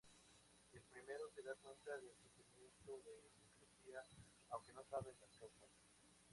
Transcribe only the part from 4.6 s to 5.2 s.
no sabe